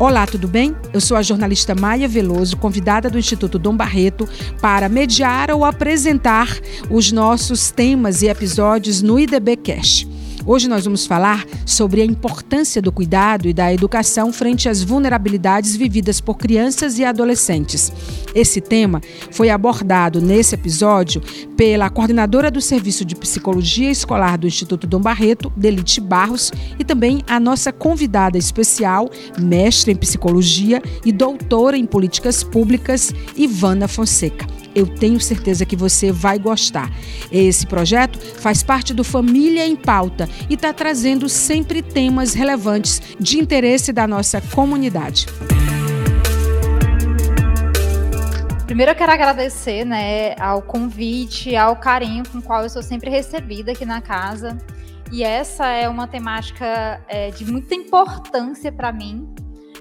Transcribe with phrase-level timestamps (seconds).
[0.00, 0.74] Olá, tudo bem?
[0.94, 4.26] Eu sou a jornalista Maia Veloso, convidada do Instituto Dom Barreto
[4.58, 6.48] para mediar ou apresentar
[6.88, 10.09] os nossos temas e episódios no IDB Cash.
[10.52, 15.76] Hoje nós vamos falar sobre a importância do cuidado e da educação frente às vulnerabilidades
[15.76, 17.92] vividas por crianças e adolescentes.
[18.34, 19.00] Esse tema
[19.30, 21.22] foi abordado nesse episódio
[21.56, 27.22] pela coordenadora do Serviço de Psicologia Escolar do Instituto Dom Barreto, Delite Barros, e também
[27.28, 29.08] a nossa convidada especial,
[29.38, 34.59] mestre em psicologia e doutora em políticas públicas, Ivana Fonseca.
[34.74, 36.90] Eu tenho certeza que você vai gostar.
[37.30, 43.38] Esse projeto faz parte do Família em Pauta e está trazendo sempre temas relevantes de
[43.38, 45.26] interesse da nossa comunidade.
[48.66, 53.10] Primeiro eu quero agradecer né, ao convite, ao carinho com o qual eu sou sempre
[53.10, 54.56] recebida aqui na casa.
[55.10, 59.28] E essa é uma temática é, de muita importância para mim.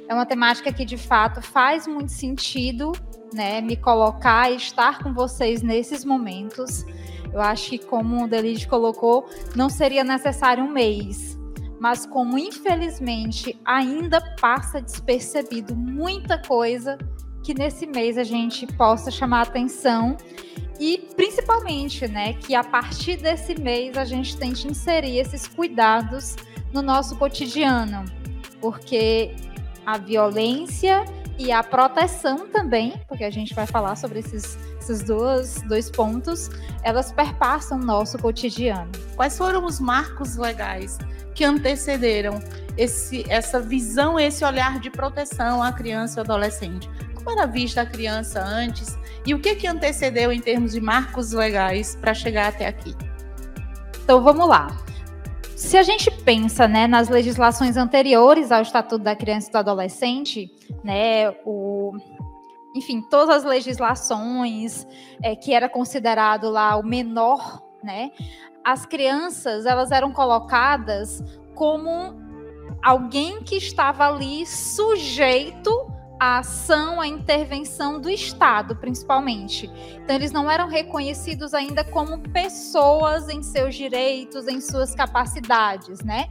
[0.07, 2.91] É uma temática que de fato faz muito sentido
[3.33, 6.85] né, me colocar e estar com vocês nesses momentos.
[7.31, 11.37] Eu acho que, como o Delide colocou, não seria necessário um mês,
[11.79, 16.97] mas como infelizmente ainda passa despercebido muita coisa,
[17.43, 20.17] que nesse mês a gente possa chamar atenção
[20.79, 26.35] e principalmente, né, que a partir desse mês a gente tente inserir esses cuidados
[26.73, 28.05] no nosso cotidiano,
[28.61, 29.35] porque
[29.85, 31.03] a violência
[31.39, 36.51] e a proteção também, porque a gente vai falar sobre esses, esses dois, dois pontos,
[36.83, 38.91] elas perpassam o nosso cotidiano.
[39.15, 40.97] Quais foram os marcos legais
[41.33, 42.43] que antecederam
[42.77, 46.89] esse, essa visão, esse olhar de proteção à criança e adolescente?
[47.15, 51.31] Como era vista a criança antes e o que, que antecedeu em termos de marcos
[51.31, 52.93] legais para chegar até aqui?
[54.03, 54.67] Então vamos lá.
[55.59, 60.49] Se a gente pensa né, nas legislações anteriores ao Estatuto da Criança e do Adolescente,
[60.85, 61.91] né, o,
[62.73, 64.87] enfim, todas as legislações
[65.21, 68.09] é, que era considerado lá o menor, né,
[68.63, 71.21] as crianças elas eram colocadas
[71.53, 72.15] como
[72.81, 75.69] alguém que estava ali sujeito
[76.19, 79.71] a ação, a intervenção do Estado, principalmente.
[80.03, 86.27] Então, eles não eram reconhecidos ainda como pessoas em seus direitos, em suas capacidades, né?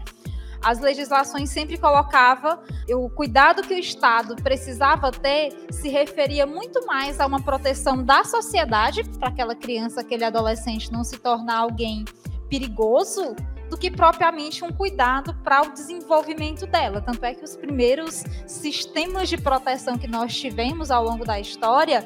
[0.63, 2.61] As legislações sempre colocava
[2.91, 8.25] o cuidado que o Estado precisava ter se referia muito mais a uma proteção da
[8.25, 12.05] sociedade para aquela criança, aquele adolescente não se tornar alguém
[12.49, 13.37] perigoso
[13.69, 17.01] do que propriamente um cuidado para o desenvolvimento dela.
[17.01, 22.05] Tanto é que os primeiros sistemas de proteção que nós tivemos ao longo da história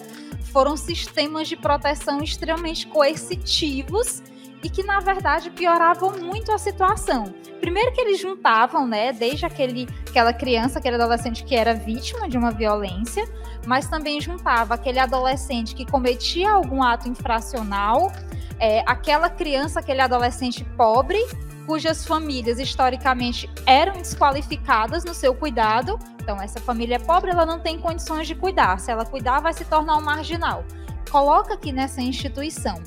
[0.53, 4.23] foram sistemas de proteção extremamente coercitivos
[4.63, 7.35] e que na verdade pioravam muito a situação.
[7.61, 12.37] Primeiro que eles juntavam, né, desde aquele, aquela criança, aquele adolescente que era vítima de
[12.37, 13.25] uma violência,
[13.67, 18.13] mas também juntava aquele adolescente que cometia algum ato infracional,
[18.59, 21.19] é, aquela criança, aquele adolescente pobre
[21.67, 25.99] cujas famílias historicamente eram desqualificadas no seu cuidado.
[26.21, 28.79] Então, essa família é pobre, ela não tem condições de cuidar.
[28.79, 30.65] Se ela cuidar, vai se tornar um marginal.
[31.11, 32.81] Coloca aqui nessa instituição.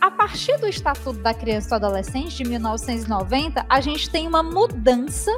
[0.00, 4.42] A partir do Estatuto da Criança e do Adolescente de 1990, a gente tem uma
[4.42, 5.30] mudança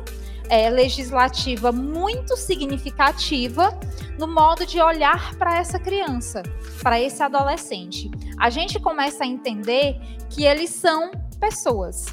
[0.48, 3.78] é, legislativa muito significativa
[4.18, 6.42] no modo de olhar para essa criança,
[6.82, 8.10] para esse adolescente.
[8.38, 9.98] A gente começa a entender
[10.30, 11.10] que eles são
[11.40, 12.06] pessoas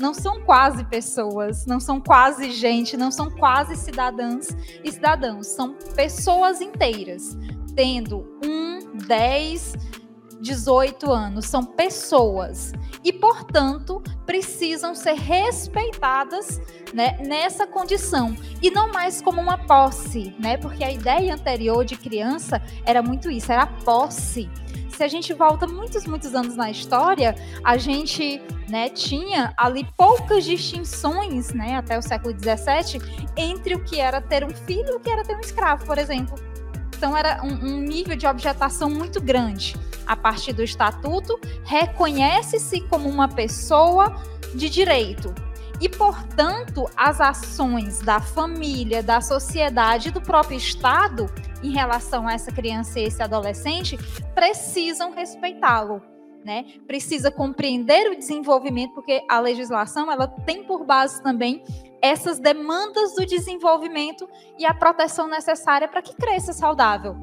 [0.00, 4.48] não são quase pessoas, não são quase gente, não são quase cidadãs
[4.82, 7.36] e cidadãos, são pessoas inteiras,
[7.76, 9.74] tendo um, dez,
[10.40, 12.72] 18 anos, são pessoas
[13.04, 16.60] e, portanto, precisam ser respeitadas
[16.94, 20.56] né, nessa condição e não mais como uma posse, né?
[20.56, 24.50] Porque a ideia anterior de criança era muito isso, era posse
[25.00, 27.34] se a gente volta muitos, muitos anos na história,
[27.64, 28.38] a gente
[28.68, 33.00] né, tinha ali poucas distinções, né, até o século XVII,
[33.34, 35.96] entre o que era ter um filho e o que era ter um escravo, por
[35.96, 36.34] exemplo.
[36.94, 39.74] Então era um, um nível de objetação muito grande.
[40.06, 44.22] A partir do estatuto, reconhece-se como uma pessoa
[44.54, 45.34] de direito,
[45.80, 51.32] e, portanto, as ações da família, da sociedade do próprio Estado
[51.62, 53.96] em relação a essa criança e esse adolescente
[54.34, 56.02] precisam respeitá-lo.
[56.44, 56.64] Né?
[56.86, 61.62] Precisa compreender o desenvolvimento, porque a legislação ela tem por base também
[62.00, 64.28] essas demandas do desenvolvimento
[64.58, 67.14] e a proteção necessária para que cresça saudável.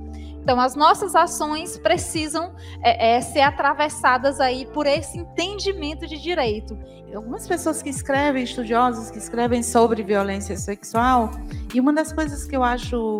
[0.48, 6.80] Então, as nossas ações precisam é, é, ser atravessadas aí por esse entendimento de direito.
[7.14, 11.32] Algumas pessoas que escrevem, estudiosos que escrevem sobre violência sexual,
[11.74, 13.18] E uma das coisas que eu acho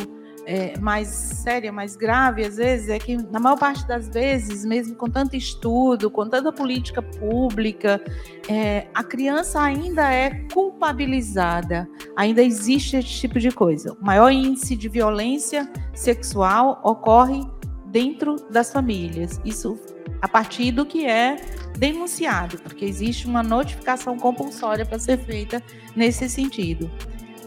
[0.48, 4.96] é, mais séria, mais grave, às vezes, é que, na maior parte das vezes, mesmo
[4.96, 8.02] com tanto estudo, com tanta política pública,
[8.48, 11.86] é, a criança ainda é culpabilizada,
[12.16, 13.92] ainda existe esse tipo de coisa.
[14.02, 17.46] O maior índice de violência sexual ocorre
[17.88, 19.42] dentro das famílias.
[19.44, 19.78] Isso
[20.22, 21.36] a partir do que é
[21.78, 25.62] denunciado, porque existe uma notificação compulsória para ser feita
[25.94, 26.90] nesse sentido.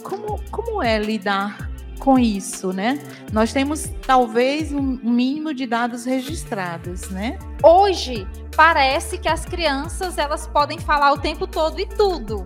[0.03, 1.70] Como, como é lidar
[2.01, 2.99] com isso, né?
[3.33, 7.39] Nós temos talvez um mínimo de dados registrados, né?
[7.63, 8.27] Hoje
[8.57, 12.45] parece que as crianças elas podem falar o tempo todo e tudo,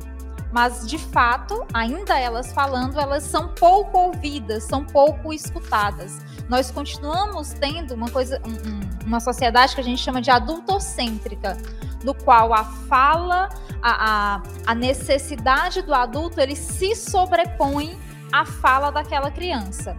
[0.52, 6.20] mas de fato, ainda elas falando, elas são pouco ouvidas, são pouco escutadas.
[6.48, 11.56] Nós continuamos tendo uma coisa, um, uma sociedade que a gente chama de adultocêntrica,
[12.04, 13.48] no qual a fala,
[13.82, 17.98] a, a, a necessidade do adulto, ele se sobrepõe
[18.34, 19.94] a fala daquela criança.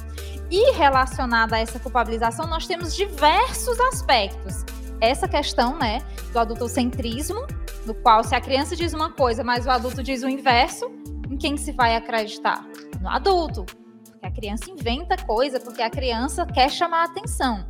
[0.52, 4.66] E relacionada a essa culpabilização, nós temos diversos aspectos.
[5.00, 6.02] Essa questão, né,
[6.34, 7.48] do adultocentrismo,
[7.86, 10.92] no qual se a criança diz uma coisa, mas o adulto diz o inverso,
[11.30, 12.66] em quem se vai acreditar?
[13.00, 13.66] No adulto.
[14.12, 17.66] Porque a criança inventa coisa, porque a criança quer chamar a atenção.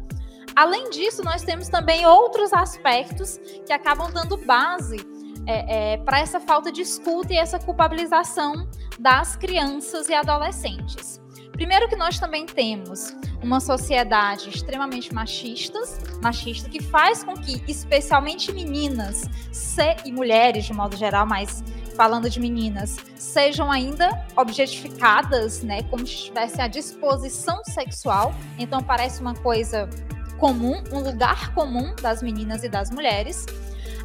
[0.56, 4.98] Além disso, nós temos também outros aspectos que acabam dando base
[5.46, 8.68] é, é, para essa falta de escuta e essa culpabilização
[9.00, 11.22] das crianças e adolescentes.
[11.52, 15.80] Primeiro que nós também temos uma sociedade extremamente machista,
[16.22, 21.64] machista que faz com que, especialmente meninas se, e mulheres de modo geral, mas
[21.96, 28.36] falando de meninas, sejam ainda objetificadas, né, como se estivessem à disposição sexual.
[28.60, 29.90] Então parece uma coisa
[30.38, 33.46] comum, um lugar comum das meninas e das mulheres.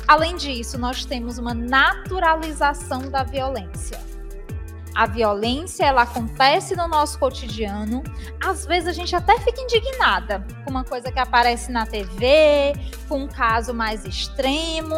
[0.07, 4.10] Além disso, nós temos uma naturalização da violência.
[4.95, 8.03] A violência, ela acontece no nosso cotidiano.
[8.43, 12.75] Às vezes a gente até fica indignada com uma coisa que aparece na TV,
[13.09, 14.97] com um caso mais extremo,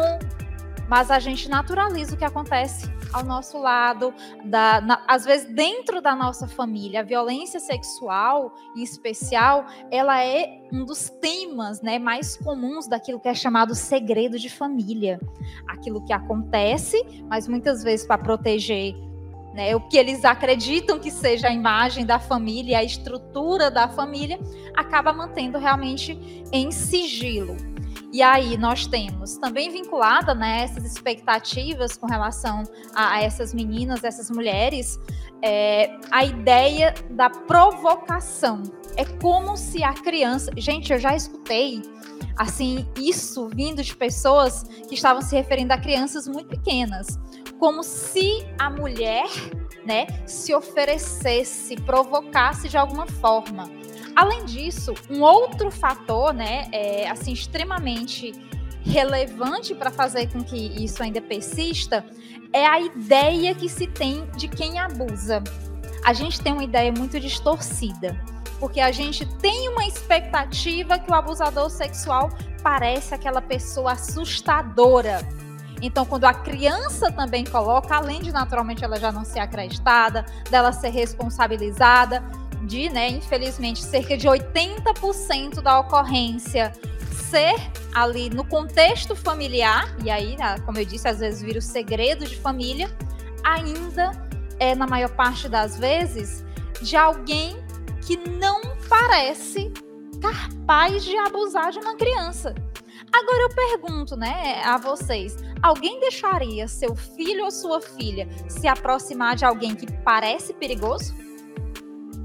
[0.89, 4.13] mas a gente naturaliza o que acontece ao nosso lado,
[4.43, 7.01] da, na, às vezes dentro da nossa família.
[7.01, 13.27] A violência sexual, em especial, ela é um dos temas né, mais comuns daquilo que
[13.27, 15.19] é chamado segredo de família.
[15.67, 16.97] Aquilo que acontece,
[17.29, 18.95] mas muitas vezes para proteger
[19.53, 24.39] né, o que eles acreditam que seja a imagem da família, a estrutura da família,
[24.75, 27.55] acaba mantendo realmente em sigilo.
[28.13, 32.63] E aí nós temos também vinculada né, essas expectativas com relação
[32.93, 34.99] a, essas meninas, essas mulheres,
[35.41, 38.61] é, a ideia da provocação.
[38.95, 40.51] É como se a criança.
[40.55, 41.81] Gente, eu já escutei
[42.37, 47.19] assim isso vindo de pessoas que estavam se referindo a crianças muito pequenas,
[47.63, 49.23] como se a mulher,
[49.85, 53.71] né, se oferecesse, provocasse de alguma forma.
[54.13, 58.33] Além disso, um outro fator, né, é, assim, extremamente
[58.81, 62.05] relevante para fazer com que isso ainda persista
[62.51, 65.41] é a ideia que se tem de quem abusa.
[66.03, 68.19] A gente tem uma ideia muito distorcida,
[68.59, 72.29] porque a gente tem uma expectativa que o abusador sexual
[72.61, 75.25] parece aquela pessoa assustadora.
[75.85, 80.71] Então, quando a criança também coloca, além de naturalmente ela já não ser acreditada, dela
[80.71, 82.23] ser responsabilizada,
[82.63, 86.71] de, né, infelizmente, cerca de 80% da ocorrência
[87.29, 87.55] ser
[87.93, 92.25] ali no contexto familiar, e aí, né, como eu disse, às vezes vira o segredo
[92.25, 92.89] de família,
[93.43, 94.11] ainda
[94.59, 96.45] é, na maior parte das vezes,
[96.81, 97.57] de alguém
[98.03, 99.69] que não parece
[100.21, 102.55] capaz de abusar de uma criança.
[103.13, 109.35] Agora eu pergunto, né, a vocês: alguém deixaria seu filho ou sua filha se aproximar
[109.35, 111.13] de alguém que parece perigoso?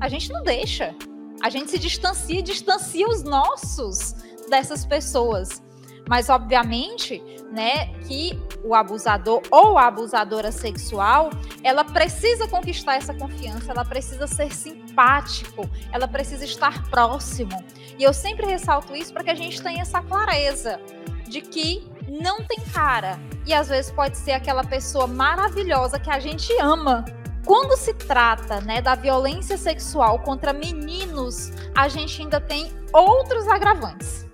[0.01, 0.95] A gente não deixa.
[1.43, 4.15] A gente se distancia, distancia os nossos
[4.49, 5.63] dessas pessoas.
[6.09, 7.23] Mas obviamente,
[7.53, 11.31] né, que o abusador ou a abusadora sexual,
[11.63, 17.63] ela precisa conquistar essa confiança, ela precisa ser simpático, ela precisa estar próximo.
[17.99, 20.81] E eu sempre ressalto isso para que a gente tenha essa clareza
[21.29, 26.19] de que não tem cara e às vezes pode ser aquela pessoa maravilhosa que a
[26.19, 27.05] gente ama,
[27.45, 34.28] quando se trata né, da violência sexual contra meninos, a gente ainda tem outros agravantes.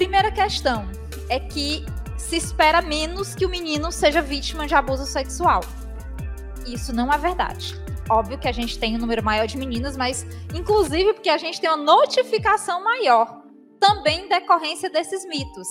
[0.00, 0.88] Primeira questão
[1.28, 1.84] é que
[2.16, 5.60] se espera menos que o menino seja vítima de abuso sexual.
[6.66, 7.78] Isso não é verdade.
[8.08, 11.60] Óbvio que a gente tem um número maior de meninas, mas inclusive porque a gente
[11.60, 13.42] tem uma notificação maior,
[13.78, 15.68] também decorrência desses mitos.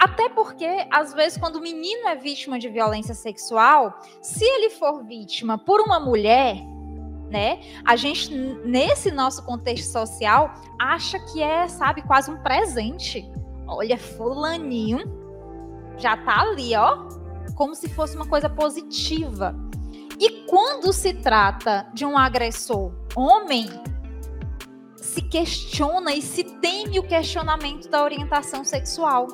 [0.00, 5.04] Até porque, às vezes, quando o menino é vítima de violência sexual, se ele for
[5.04, 6.56] vítima por uma mulher,
[7.30, 7.60] né?
[7.84, 13.30] A gente, nesse nosso contexto social, acha que é, sabe, quase um presente.
[13.66, 15.00] Olha, fulaninho
[15.98, 17.08] já tá ali, ó,
[17.54, 19.54] como se fosse uma coisa positiva.
[20.18, 23.68] E quando se trata de um agressor homem,
[24.96, 29.26] se questiona e se teme o questionamento da orientação sexual.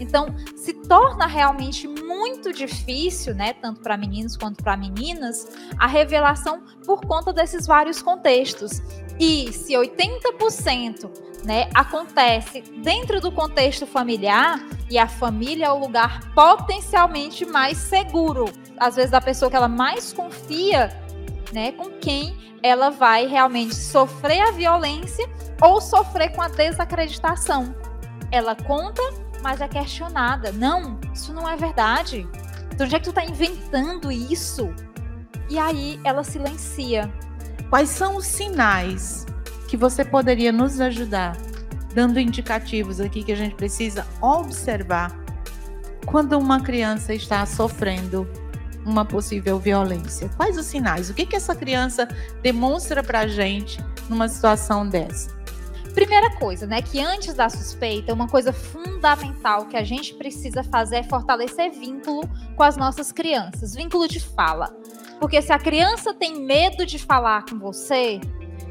[0.00, 5.48] Então, se torna realmente muito difícil, né, tanto para meninos quanto para meninas,
[5.78, 8.82] a revelação por conta desses vários contextos.
[9.18, 11.10] E se 80%
[11.44, 14.58] né, acontece dentro do contexto familiar,
[14.90, 18.46] e a família é o lugar potencialmente mais seguro,
[18.78, 20.88] às vezes da pessoa que ela mais confia,
[21.52, 25.28] né, com quem ela vai realmente sofrer a violência
[25.60, 27.74] ou sofrer com a desacreditação.
[28.30, 29.02] Ela conta
[29.44, 30.50] mas é questionada.
[30.50, 32.26] Não, isso não é verdade.
[32.72, 34.72] Então, onde é que tu está inventando isso?
[35.50, 37.12] E aí ela silencia.
[37.68, 39.26] Quais são os sinais
[39.68, 41.36] que você poderia nos ajudar,
[41.94, 45.14] dando indicativos aqui que a gente precisa observar
[46.06, 48.26] quando uma criança está sofrendo
[48.86, 50.30] uma possível violência?
[50.38, 51.10] Quais os sinais?
[51.10, 52.08] O que, que essa criança
[52.42, 55.33] demonstra para a gente numa situação dessa?
[55.94, 60.96] Primeira coisa, né, que antes da suspeita, uma coisa fundamental que a gente precisa fazer
[60.96, 64.74] é fortalecer vínculo com as nossas crianças, vínculo de fala.
[65.20, 68.20] Porque se a criança tem medo de falar com você,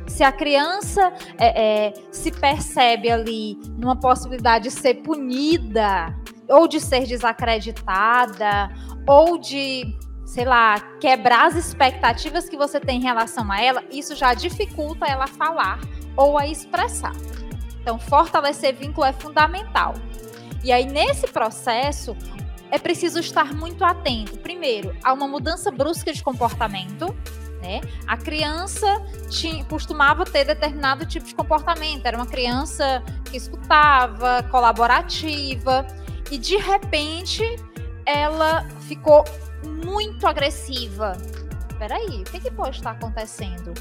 [0.05, 6.13] se a criança é, é, se percebe ali numa possibilidade de ser punida,
[6.49, 8.69] ou de ser desacreditada,
[9.07, 14.13] ou de, sei lá, quebrar as expectativas que você tem em relação a ela, isso
[14.13, 15.79] já dificulta ela falar
[16.15, 17.15] ou a expressar.
[17.81, 19.93] Então, fortalecer vínculo é fundamental.
[20.63, 22.15] E aí, nesse processo,
[22.71, 24.37] é preciso estar muito atento.
[24.37, 27.13] Primeiro, a uma mudança brusca de comportamento.
[27.61, 27.81] Né?
[28.07, 28.87] A criança
[29.29, 32.05] tinha, costumava ter determinado tipo de comportamento.
[32.05, 35.85] Era uma criança que escutava, colaborativa,
[36.31, 37.43] e de repente
[38.05, 39.23] ela ficou
[39.85, 41.13] muito agressiva.
[41.77, 43.73] Peraí, o que, que pode estar acontecendo?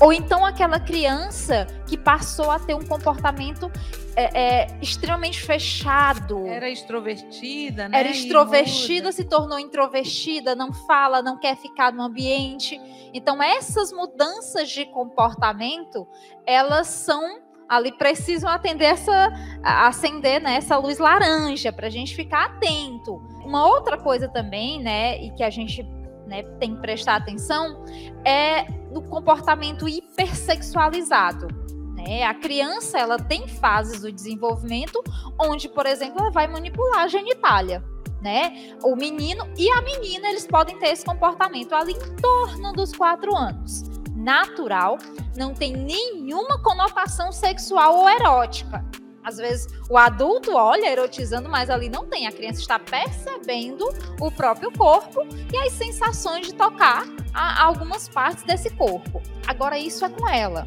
[0.00, 3.70] Ou então aquela criança que passou a ter um comportamento
[4.16, 6.46] é, é, extremamente fechado.
[6.46, 8.00] Era extrovertida, né?
[8.00, 12.80] Era extrovertida, se tornou introvertida, não fala, não quer ficar no ambiente.
[13.12, 16.08] Então, essas mudanças de comportamento,
[16.46, 22.46] elas são ali precisam atender essa acender né, essa luz laranja para a gente ficar
[22.46, 23.22] atento.
[23.44, 25.84] Uma outra coisa também, né, e que a gente
[26.26, 27.84] né, tem que prestar atenção
[28.24, 31.48] é no comportamento hipersexualizado.
[31.94, 32.24] Né?
[32.24, 35.02] A criança ela tem fases do desenvolvimento
[35.38, 37.84] onde, por exemplo, ela vai manipular a genitália.
[38.20, 38.76] Né?
[38.82, 43.34] O menino e a menina eles podem ter esse comportamento ali em torno dos quatro
[43.34, 43.82] anos.
[44.14, 44.98] Natural,
[45.36, 48.84] não tem nenhuma conotação sexual ou erótica.
[49.22, 52.26] Às vezes o adulto olha erotizando, mas ali não tem.
[52.26, 53.88] A criança está percebendo
[54.20, 59.22] o próprio corpo e as sensações de tocar a, algumas partes desse corpo.
[59.46, 60.66] Agora, isso é com ela.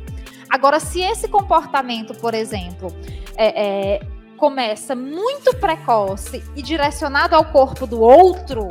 [0.50, 2.94] Agora, se esse comportamento, por exemplo,
[3.36, 8.68] é, é, começa muito precoce e direcionado ao corpo do outro,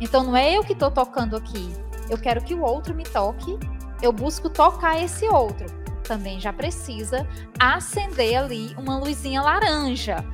[0.00, 1.72] então não é eu que estou tocando aqui.
[2.10, 3.58] Eu quero que o outro me toque.
[4.02, 7.26] Eu busco tocar esse outro também já precisa
[7.58, 10.24] acender ali uma luzinha laranja.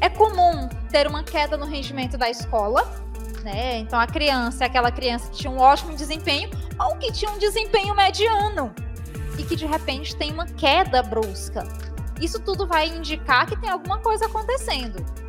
[0.00, 2.88] É comum ter uma queda no rendimento da escola,
[3.44, 3.78] né?
[3.78, 7.38] Então a criança é aquela criança que tinha um ótimo desempenho ou que tinha um
[7.38, 8.74] desempenho mediano
[9.38, 11.62] e que de repente tem uma queda brusca.
[12.20, 15.23] Isso tudo vai indicar que tem alguma coisa acontecendo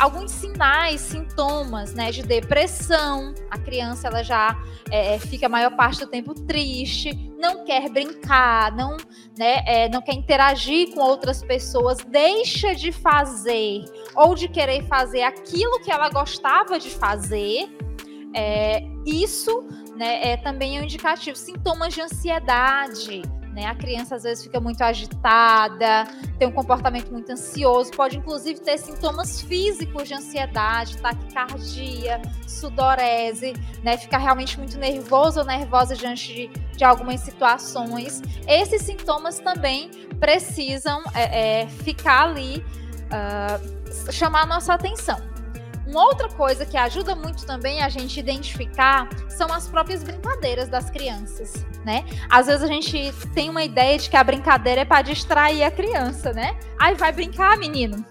[0.00, 3.34] alguns sinais, sintomas, né, de depressão.
[3.50, 4.56] A criança ela já
[4.90, 8.96] é, é, fica a maior parte do tempo triste, não quer brincar, não,
[9.36, 13.84] né, é, não quer interagir com outras pessoas, deixa de fazer
[14.16, 17.68] ou de querer fazer aquilo que ela gostava de fazer.
[18.34, 21.36] É, isso né, é também um indicativo.
[21.36, 23.22] Sintomas de ansiedade,
[23.60, 23.66] né?
[23.66, 26.06] A criança às vezes fica muito agitada,
[26.38, 33.52] tem um comportamento muito ansioso, pode inclusive ter sintomas físicos de ansiedade, taquicardia, sudorese,
[33.82, 33.96] né?
[33.98, 38.22] Ficar realmente muito nervoso ou nervosa diante de, de algumas situações.
[38.46, 42.64] Esses sintomas também precisam é, é, ficar ali,
[43.06, 45.29] uh, chamar a nossa atenção.
[45.90, 50.88] Uma outra coisa que ajuda muito também a gente identificar são as próprias brincadeiras das
[50.88, 52.04] crianças, né?
[52.30, 55.70] Às vezes a gente tem uma ideia de que a brincadeira é para distrair a
[55.70, 56.56] criança, né?
[56.78, 58.06] Aí vai brincar, menino.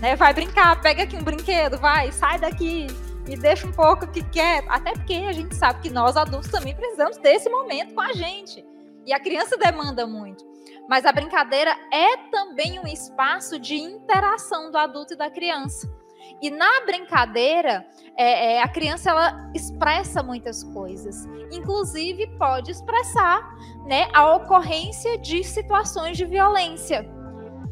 [0.00, 0.16] né?
[0.16, 2.88] Vai brincar, pega aqui um brinquedo, vai, sai daqui,
[3.28, 4.64] me deixa um pouco que quer.
[4.68, 8.64] Até porque a gente sabe que nós adultos também precisamos desse momento com a gente.
[9.06, 10.44] E a criança demanda muito.
[10.88, 15.99] Mas a brincadeira é também um espaço de interação do adulto e da criança.
[16.40, 17.86] E na brincadeira,
[18.16, 23.40] é, é, a criança ela expressa muitas coisas, inclusive pode expressar
[23.86, 27.08] né, a ocorrência de situações de violência.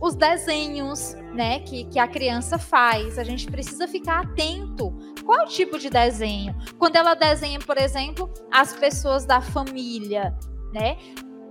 [0.00, 4.92] Os desenhos né, que, que a criança faz, a gente precisa ficar atento.
[5.24, 6.54] Qual é o tipo de desenho?
[6.78, 10.36] Quando ela desenha, por exemplo, as pessoas da família,
[10.72, 10.96] né?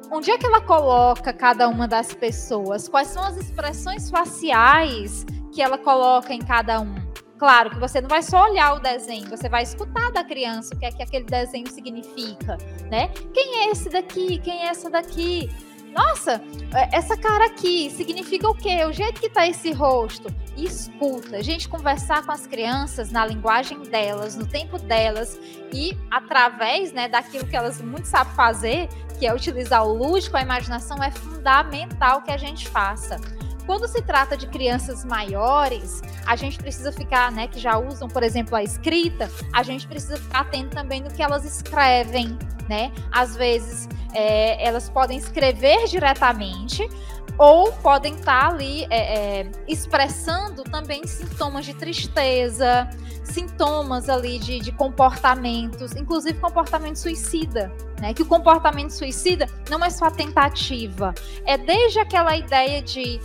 [0.10, 2.88] Onde é que ela coloca cada uma das pessoas?
[2.88, 5.26] Quais são as expressões faciais
[5.58, 6.94] que ela coloca em cada um?
[7.40, 10.78] Claro que você não vai só olhar o desenho, você vai escutar da criança o
[10.78, 12.60] que é que aquele desenho significa,
[12.92, 13.08] né?
[13.34, 14.38] Quem é esse daqui?
[14.38, 15.50] Quem é essa daqui?
[15.92, 16.40] Nossa,
[16.76, 18.86] é, essa cara aqui significa o quê?
[18.86, 20.28] O jeito que tá esse rosto.
[20.56, 25.40] escuta, a gente conversar com as crianças na linguagem delas, no tempo delas
[25.74, 30.42] e através, né, daquilo que elas muito sabem fazer, que é utilizar o lúdico, a
[30.44, 33.20] imaginação é fundamental que a gente faça.
[33.68, 38.24] Quando se trata de crianças maiores, a gente precisa ficar, né, que já usam, por
[38.24, 42.94] exemplo, a escrita, a gente precisa ficar atento também no que elas escrevem, né?
[43.12, 46.90] Às vezes é, elas podem escrever diretamente,
[47.38, 52.90] ou podem estar ali é, é, expressando também sintomas de tristeza,
[53.22, 58.14] sintomas ali de, de, comportamentos, inclusive comportamento suicida, né?
[58.14, 61.14] Que o comportamento suicida não é só a tentativa,
[61.46, 63.20] é desde aquela ideia de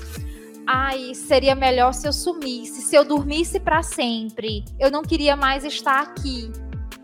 [0.67, 4.65] ai, seria melhor se eu sumisse, se eu dormisse para sempre.
[4.79, 6.51] Eu não queria mais estar aqui.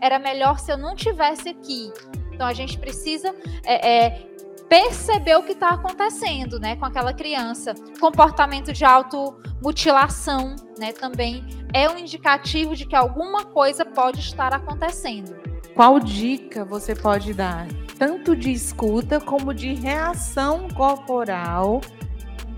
[0.01, 1.91] Era melhor se eu não tivesse aqui.
[2.31, 3.35] Então a gente precisa
[3.65, 4.29] é, é,
[4.69, 7.73] perceber o que está acontecendo, né, com aquela criança.
[7.99, 15.35] Comportamento de automutilação, né, também é um indicativo de que alguma coisa pode estar acontecendo.
[15.75, 21.81] Qual dica você pode dar, tanto de escuta como de reação corporal?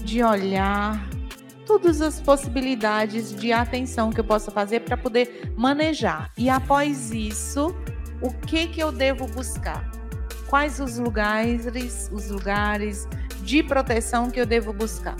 [0.04, 1.08] De olhar,
[1.66, 6.32] todas as possibilidades de atenção que eu possa fazer para poder manejar.
[6.38, 7.76] E após isso,
[8.22, 9.90] o que que eu devo buscar?
[10.48, 13.08] Quais os lugares, os lugares
[13.42, 15.16] de proteção que eu devo buscar?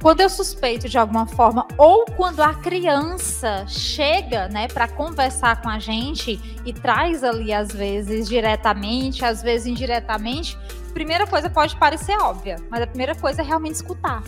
[0.00, 5.68] Quando eu suspeito de alguma forma ou quando a criança chega, né, para conversar com
[5.68, 10.56] a gente e traz ali às vezes diretamente, às vezes indiretamente,
[10.94, 14.22] primeira coisa pode parecer óbvia, mas a primeira coisa é realmente escutar.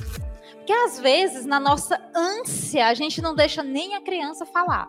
[0.57, 4.89] Porque às vezes, na nossa ânsia, a gente não deixa nem a criança falar.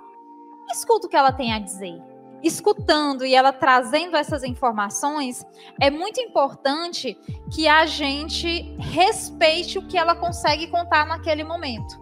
[0.72, 2.00] Escuta o que ela tem a dizer.
[2.44, 5.46] Escutando e ela trazendo essas informações,
[5.80, 7.18] é muito importante
[7.54, 12.02] que a gente respeite o que ela consegue contar naquele momento.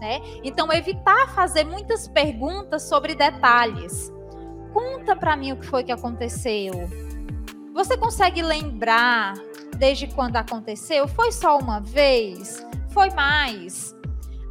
[0.00, 0.20] Né?
[0.44, 4.12] Então, evitar fazer muitas perguntas sobre detalhes.
[4.72, 6.88] Conta para mim o que foi que aconteceu
[7.78, 9.34] você consegue lembrar
[9.76, 11.06] desde quando aconteceu?
[11.06, 12.66] Foi só uma vez?
[12.88, 13.94] Foi mais?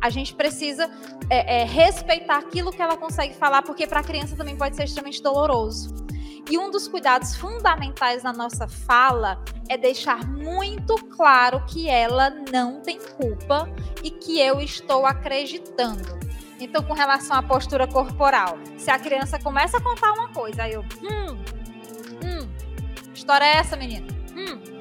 [0.01, 0.89] A gente precisa
[1.29, 4.83] é, é, respeitar aquilo que ela consegue falar, porque para a criança também pode ser
[4.83, 5.93] extremamente doloroso.
[6.49, 12.79] E um dos cuidados fundamentais na nossa fala é deixar muito claro que ela não
[12.79, 13.69] tem culpa
[14.01, 16.17] e que eu estou acreditando.
[16.59, 20.73] Então, com relação à postura corporal, se a criança começa a contar uma coisa, aí
[20.73, 21.37] eu, hum,
[23.27, 24.07] história é essa, menina?
[24.33, 24.76] Hum.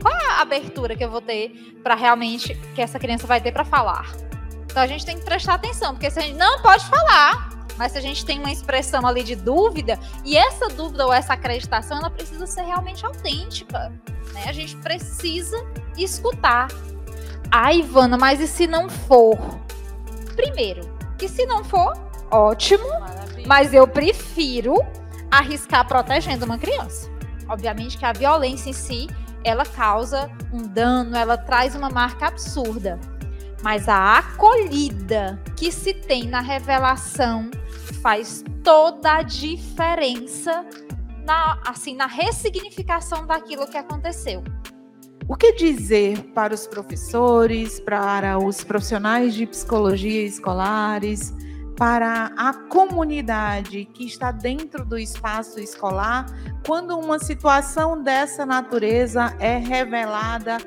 [0.00, 3.52] Qual é a abertura que eu vou ter para realmente que essa criança vai ter
[3.52, 4.10] para falar?
[4.64, 7.92] Então a gente tem que prestar atenção, porque se a gente não pode falar, mas
[7.92, 11.98] se a gente tem uma expressão ali de dúvida, e essa dúvida ou essa acreditação,
[11.98, 13.92] ela precisa ser realmente autêntica.
[14.32, 14.44] Né?
[14.46, 15.56] A gente precisa
[15.96, 16.68] escutar.
[17.50, 19.36] Ah, Ivana, mas e se não for?
[20.36, 21.92] Primeiro, que se não for,
[22.30, 23.46] ótimo, Maravilha.
[23.46, 24.76] mas eu prefiro
[25.30, 27.10] arriscar protegendo uma criança.
[27.48, 29.08] Obviamente que a violência em si,
[29.44, 32.98] ela causa um dano, ela traz uma marca absurda.
[33.62, 37.50] Mas a acolhida que se tem na revelação
[38.02, 40.64] faz toda a diferença
[41.24, 44.42] na, assim, na ressignificação daquilo que aconteceu.
[45.28, 51.32] O que dizer para os professores, para os profissionais de psicologia escolares,
[51.80, 56.26] para a comunidade que está dentro do espaço escolar
[56.66, 60.58] quando uma situação dessa natureza é revelada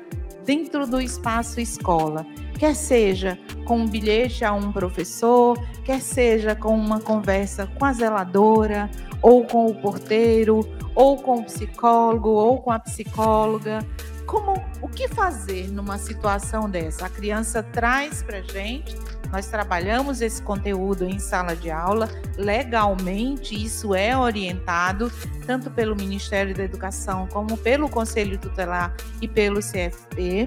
[0.44, 2.26] dentro do espaço escola.
[2.58, 7.92] Quer seja com um bilhete a um professor, quer seja com uma conversa com a
[7.92, 8.90] zeladora,
[9.22, 13.86] ou com o porteiro, ou com o psicólogo, ou com a psicóloga.
[14.26, 17.06] como o que fazer numa situação dessa?
[17.06, 18.96] A criança traz para gente,
[19.34, 25.10] nós trabalhamos esse conteúdo em sala de aula, legalmente isso é orientado
[25.44, 30.46] tanto pelo Ministério da Educação como pelo Conselho Tutelar e pelo CFP.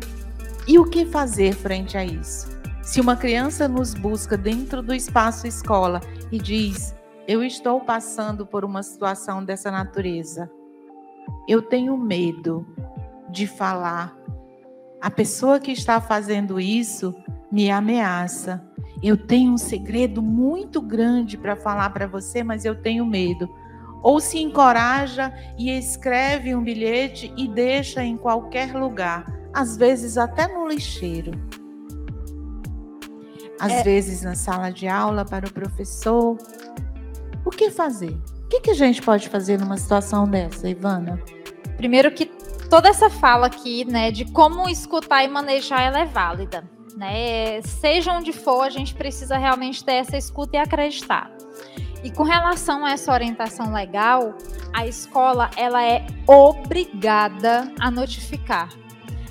[0.66, 2.48] E o que fazer frente a isso?
[2.82, 6.00] Se uma criança nos busca dentro do espaço escola
[6.32, 6.96] e diz:
[7.28, 10.50] Eu estou passando por uma situação dessa natureza,
[11.46, 12.66] eu tenho medo
[13.30, 14.16] de falar.
[15.02, 17.14] A pessoa que está fazendo isso
[17.52, 18.67] me ameaça.
[19.02, 23.50] Eu tenho um segredo muito grande para falar para você, mas eu tenho medo.
[24.02, 30.48] Ou se encoraja e escreve um bilhete e deixa em qualquer lugar, às vezes até
[30.48, 31.32] no lixeiro
[33.60, 33.84] às é...
[33.84, 36.38] vezes na sala de aula para o professor.
[37.46, 38.12] O que fazer?
[38.44, 41.22] O que, que a gente pode fazer numa situação dessa, Ivana?
[41.76, 42.26] Primeiro que
[42.70, 46.64] toda essa fala aqui, né, de como escutar e manejar, ela é válida,
[46.98, 47.62] né?
[47.62, 51.32] Seja onde for, a gente precisa realmente ter essa escuta e acreditar.
[52.04, 54.36] E com relação a essa orientação legal,
[54.74, 58.70] a escola ela é obrigada a notificar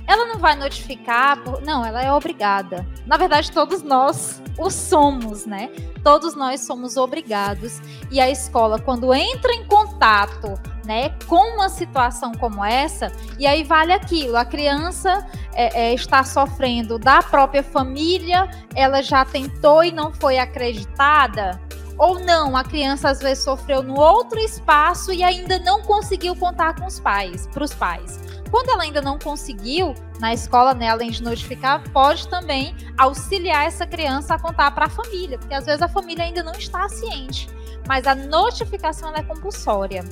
[0.07, 1.61] ela não vai notificar, por...
[1.63, 2.87] não, ela é obrigada.
[3.05, 5.71] Na verdade, todos nós o somos, né?
[6.03, 7.81] Todos nós somos obrigados.
[8.11, 10.55] E a escola, quando entra em contato,
[10.87, 16.23] né, com uma situação como essa, e aí vale aquilo: a criança é, é, está
[16.23, 21.61] sofrendo da própria família, ela já tentou e não foi acreditada.
[21.99, 26.75] Ou não, a criança às vezes sofreu no outro espaço e ainda não conseguiu contar
[26.75, 28.21] com os pais, para os pais.
[28.51, 33.87] Quando ela ainda não conseguiu, na escola, né, além de notificar, pode também auxiliar essa
[33.87, 37.49] criança a contar para a família, porque às vezes a família ainda não está ciente.
[37.89, 40.05] Mas a notificação é compulsória,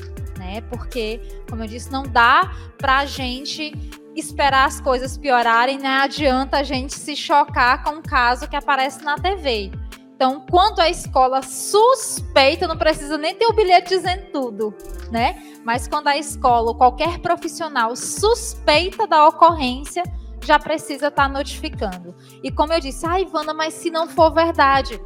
[0.44, 0.60] né?
[0.60, 3.72] Porque, como eu disse, não dá para a gente
[4.14, 9.02] esperar as coisas piorarem, não adianta a gente se chocar com um caso que aparece
[9.02, 9.72] na TV.
[10.14, 14.74] Então, quando a escola suspeita, não precisa nem ter o bilhete dizendo tudo,
[15.10, 15.42] né?
[15.64, 20.04] Mas quando a escola ou qualquer profissional suspeita da ocorrência,
[20.44, 22.14] já precisa estar tá notificando.
[22.42, 25.00] E como eu disse, ah, Ivana, mas se não for verdade,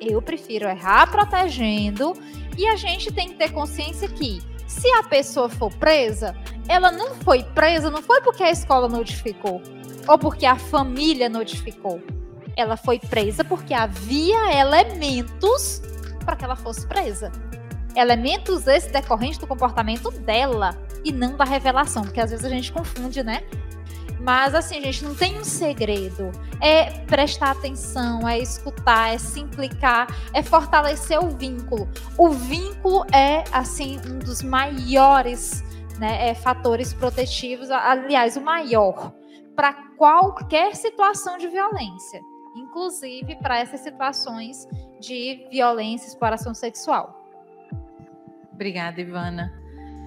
[0.00, 2.12] eu prefiro errar protegendo
[2.56, 6.36] e a gente tem que ter consciência que se a pessoa for presa,
[6.68, 9.62] ela não foi presa, não foi porque a escola notificou
[10.06, 12.02] ou porque a família notificou
[12.58, 15.80] ela foi presa porque havia elementos
[16.24, 17.30] para que ela fosse presa.
[17.94, 22.72] Elementos esses decorrentes do comportamento dela e não da revelação, porque às vezes a gente
[22.72, 23.44] confunde, né?
[24.20, 26.30] Mas assim, gente, não tem um segredo.
[26.60, 31.88] É prestar atenção, é escutar, é se implicar, é fortalecer o vínculo.
[32.16, 35.62] O vínculo é, assim, um dos maiores
[35.98, 39.12] né, é, fatores protetivos, aliás, o maior,
[39.54, 42.20] para qualquer situação de violência
[42.58, 44.66] inclusive para essas situações
[45.00, 47.14] de violência e exploração sexual.
[48.52, 49.52] Obrigada, Ivana.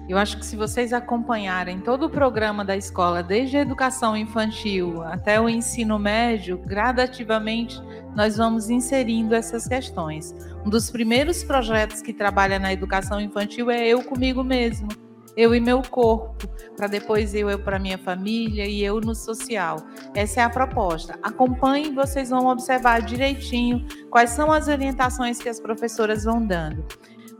[0.08, 5.02] Eu acho que se vocês acompanharem todo o programa da escola, desde a educação infantil
[5.02, 7.80] até o ensino médio, gradativamente
[8.14, 10.34] nós vamos inserindo essas questões.
[10.66, 14.88] Um dos primeiros projetos que trabalha na educação infantil é Eu Comigo Mesmo
[15.36, 19.78] eu e meu corpo, para depois eu, eu para minha família e eu no social.
[20.14, 21.18] Essa é a proposta.
[21.22, 26.84] Acompanhem, vocês vão observar direitinho quais são as orientações que as professoras vão dando.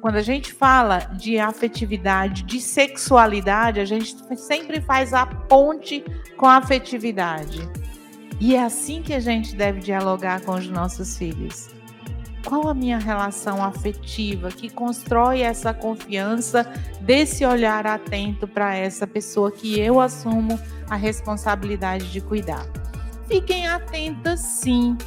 [0.03, 6.05] Quando a gente fala de afetividade, de sexualidade, a gente sempre faz a ponte
[6.37, 7.71] com a afetividade.
[8.41, 11.71] E é assim que a gente deve dialogar com os nossos filhos
[12.45, 16.65] qual a minha relação afetiva que constrói essa confiança
[17.01, 20.59] desse olhar atento para essa pessoa que eu assumo
[20.91, 22.67] a responsabilidade de cuidar.
[23.29, 24.99] Fiquem atentas sim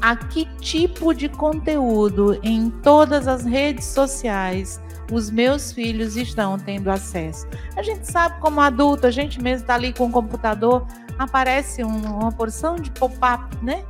[0.00, 4.80] a que tipo de conteúdo em todas as redes sociais
[5.10, 7.46] os meus filhos estão tendo acesso.
[7.76, 10.86] A gente sabe como adulto, a gente mesmo está ali com o computador,
[11.18, 13.84] aparece uma porção de pop-up, né?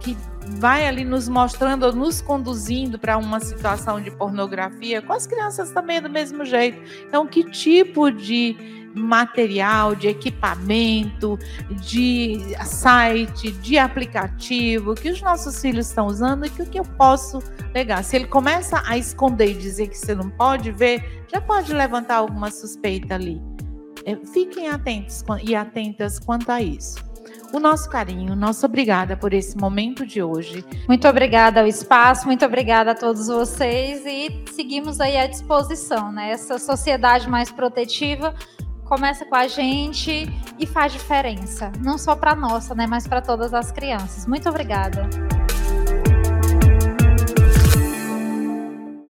[0.00, 0.16] Que
[0.52, 6.00] vai ali nos mostrando, nos conduzindo para uma situação de pornografia, com as crianças também
[6.00, 6.80] do mesmo jeito.
[7.06, 8.56] Então, que tipo de
[8.94, 11.38] material, de equipamento,
[11.82, 16.84] de site, de aplicativo que os nossos filhos estão usando e que o que eu
[16.84, 17.40] posso
[17.72, 18.02] pegar?
[18.02, 22.16] Se ele começa a esconder e dizer que você não pode ver, já pode levantar
[22.16, 23.42] alguma suspeita ali.
[24.06, 27.05] É, fiquem atentos e atentas quanto a isso
[27.52, 30.64] o nosso carinho, nossa obrigada por esse momento de hoje.
[30.88, 36.30] Muito obrigada ao espaço, muito obrigada a todos vocês e seguimos aí à disposição, né?
[36.30, 38.34] Essa sociedade mais protetiva
[38.84, 40.28] começa com a gente
[40.58, 44.26] e faz diferença, não só para nossa, né, mas para todas as crianças.
[44.26, 45.08] Muito obrigada.